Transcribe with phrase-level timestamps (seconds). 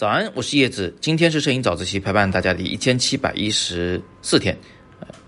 [0.00, 0.96] 早安，我是叶子。
[0.98, 4.56] 今天是摄影早自习陪伴大家的一千七百一十四天。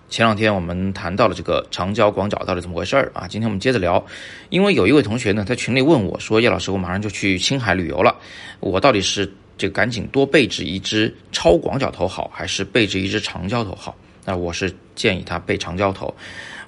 [0.09, 3.29] 前两天我们谈到了这个长焦广角到底怎么回事儿啊？
[3.29, 4.03] 今天我们接着聊。
[4.49, 8.19] 因为有一位同学呢，在群里问我说：“叶老师，我马上就去青海旅游了，
[8.61, 13.95] 我到底是这赶紧多备置一支超广角头好，还是备置一支长焦头好？”
[14.25, 16.15] 那我是建议他备长焦头。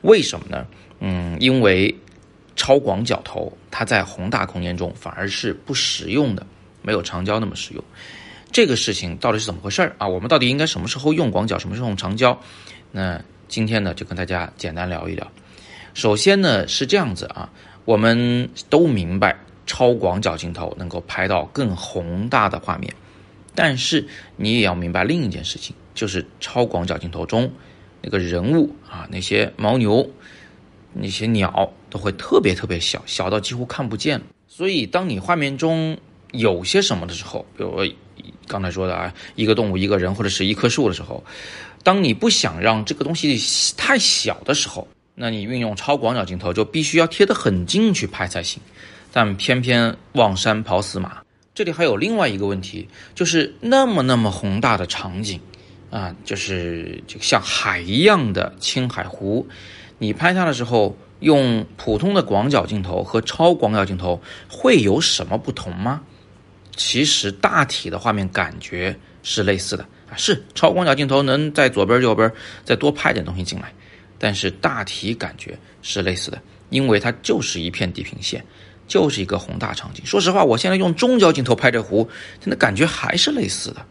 [0.03, 0.67] 为什么呢？
[1.01, 1.95] 嗯，因为
[2.55, 6.47] 超广角头它在宏大空间中反而是不实用的。
[6.85, 7.83] 没有长焦那么实用，
[8.53, 10.07] 这个事情到底是怎么回事儿啊？
[10.07, 12.39] 我们到底应该什么时候用广角，什么时候用长焦？
[12.93, 15.27] 那今天呢，就跟大家简单聊一聊。
[15.95, 17.51] 首先呢是这样子啊，
[17.85, 22.93] 我们都明白超广角镜头能够拍到更宏大的画面，
[23.55, 27.51] 但是你也要明白另一件事情，就是超广角镜头中
[28.03, 30.09] 那个人物啊，那些牦牛、
[30.93, 34.21] 那些鸟都会特别特别小，小到几乎看不见。
[34.47, 35.97] 所以当你画面中
[36.35, 37.73] 有些什么的时候，比如
[38.47, 41.25] 刚才说的啊，一个动物、一个人或者是一棵树的时候，
[41.83, 43.39] 当你不想让这个东西
[43.77, 48.61] 太小的时候，那你运用超广角镜头就必须要贴得很近去拍才行。
[49.13, 51.23] 但偏偏望山跑死马，
[51.55, 55.41] 这里还有另外一个问题，就是那么那么宏大的场景
[55.91, 59.47] 啊，就是就像海一样的青海湖，
[59.99, 66.03] 你拍它的时候用普通的广角镜头和超广角镜头会有什么不同吗？
[66.77, 72.31] 其实大体的画面感觉是类似的啊，是超广角镜头能在左边右边
[72.65, 73.73] 再多拍点东西进来，
[74.19, 78.45] 但是大体感觉是类似的，因为它就是一片地平线，
[78.89, 80.05] 就是一个宏大场景。
[80.05, 82.09] 说实话，我现在用中焦镜头拍这湖，
[82.41, 83.87] 它的感觉还是类似的，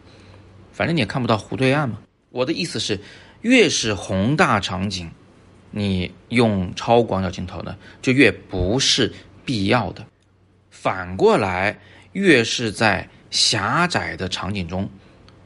[0.72, 1.98] 反正你也看不到湖对岸嘛。
[2.30, 3.00] 我的意思是，
[3.40, 5.10] 越是宏大场景，
[5.70, 9.10] 你用超广角镜头呢，就越不是
[9.44, 10.04] 必要的。
[10.70, 11.80] 反过来。
[12.14, 14.88] 越是在狭窄的场景中，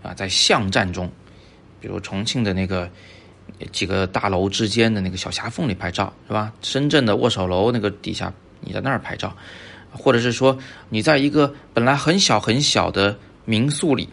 [0.03, 1.11] 啊，在巷战中，
[1.81, 2.89] 比如重庆的那个
[3.73, 6.53] 几个大楼之间的那个小狭缝里拍照，是吧？
[6.61, 9.35] 深圳的握手楼那个底下，你在那儿拍照，
[9.91, 10.59] 或者是说
[10.91, 14.09] 你在一个本来很小很小的民宿里，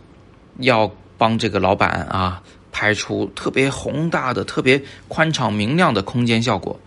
[0.60, 2.42] 要帮这个老板啊
[2.72, 6.80] 拍出特别宏大的、特别宽敞明亮的空间效果，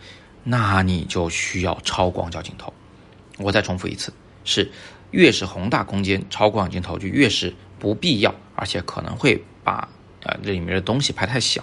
[0.45, 2.73] 那你就需要超广角镜头。
[3.37, 4.11] 我再重复一次，
[4.45, 4.73] 是。
[5.11, 9.89] 越是宏大空间，超广角镜头就越是不必要，而且可能会把
[10.23, 11.63] 呃这里面的东西拍太小；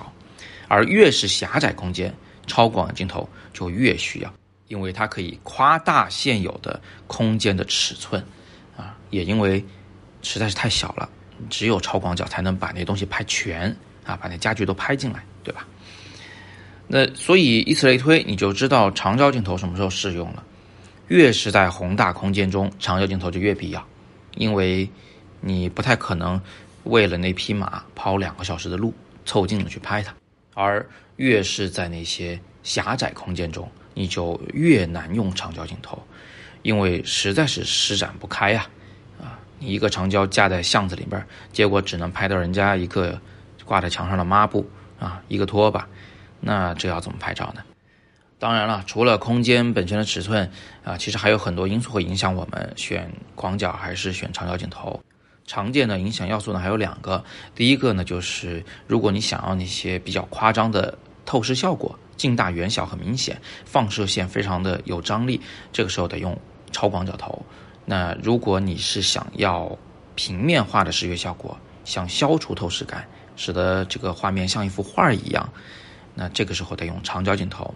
[0.68, 2.14] 而越是狭窄空间，
[2.48, 4.34] 超广角镜头就越需要，
[4.68, 8.24] 因为它可以夸大现有的空间的尺寸，
[8.76, 9.64] 啊，也因为
[10.22, 11.10] 实在是太小了，
[11.50, 15.68] 只有超广角才能把那东西拍全，啊，把那家具都拍进来，对吧？
[16.88, 20.44] 那所以以此类推，你就知道长焦镜头什么时候适用了。
[21.08, 23.86] 越是在宏大空间中，长焦镜头就越必要，
[24.36, 24.90] 因为
[25.40, 26.42] 你不太可能
[26.84, 28.94] 为了那匹马跑两个小时的路
[29.26, 30.14] 凑近了去拍它，
[30.54, 30.86] 而
[31.18, 36.02] 越是在那些狭窄空间中，你就越难用长焦镜头，
[36.64, 38.68] 因为实在是施展不开呀！
[39.22, 41.24] 啊，你一个长焦架在巷子里边，
[41.54, 43.20] 结果只能拍到人家一个
[43.64, 44.68] 挂在墙上的抹布
[45.00, 45.88] 啊，一个拖把，
[46.40, 47.62] 那这要怎么拍照呢？
[48.38, 50.52] 当然了，除了空间本身的尺寸
[50.84, 55.02] 啊，其实还有很多因素会影响我们选广角还是选长焦镜头。
[55.48, 57.24] 常见的影响要素呢还有两个，
[57.54, 65.40] 第一个呢就是如果你想要那些比较夸张的透视效果，近大远小很明显，放射线非常的有张力，
[65.72, 66.38] 这个时候得用
[66.72, 67.46] 超广角头。
[67.86, 69.78] 那如果你是想要
[70.16, 75.48] 平面化的视觉效果，想消除透视感，使得这个画面像一幅画一样，
[76.16, 77.74] 那这个时候得用长焦镜头。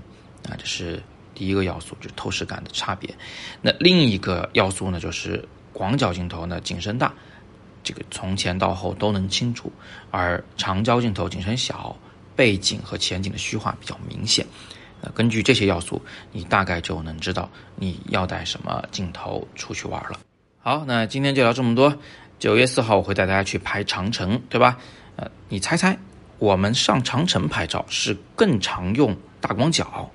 [0.50, 1.02] 啊，这是
[1.36, 3.14] 第一个要素，就是透视感的差别。
[3.62, 7.14] 那另一个要素呢，就是广角镜头呢景深大，
[7.84, 9.72] 这个从前到后都能清楚；
[10.12, 11.96] 而长焦镜头景深小，
[12.36, 14.46] 背景和前景的虚化比较明显。
[15.02, 16.02] 那根据这些要素，
[16.32, 20.20] 你大概就能知道你要带什么镜头出去玩了。
[20.60, 21.98] 好，那今天就聊这么多。
[22.38, 24.78] 九月四号我会带大家去拍长城，对吧？
[25.16, 25.98] 呃，你猜猜，
[26.38, 30.10] 我们上长城拍照是更常用大广角？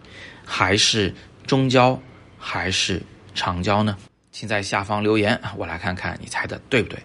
[0.44, 1.14] 还是
[1.46, 1.98] 中焦
[2.38, 3.02] 还是
[3.34, 3.96] 长焦呢？
[4.30, 6.98] 请在下方留言，我来看看你猜的对不对。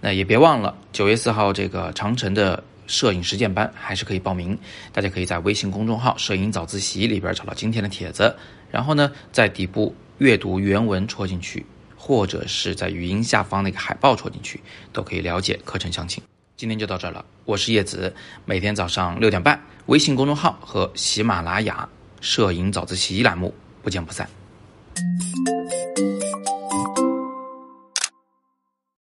[0.00, 4.56] 那也别忘了，九月四号这个长城的摄影实践班还是可以报名。
[4.92, 8.36] 大家可以在微信公众号“摄影早自习”里边找到今天的帖子，
[8.70, 11.66] 然后呢，在底部阅读原文戳进去，
[11.96, 14.60] 或者是在语音下方那个海报戳进去，
[14.92, 16.22] 都可以了解课程详情。
[16.58, 18.12] 今天就到这儿了，我是叶子，
[18.44, 21.88] 每天早上六点半，微信公众号和喜马拉雅。
[22.20, 24.28] 摄影早自习栏目，不见不散。